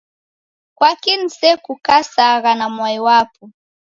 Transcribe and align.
Kwaki 0.77 1.11
nisekukasagha 1.17 2.51
na 2.59 2.65
mwai 2.75 2.99
wapo? 3.07 3.43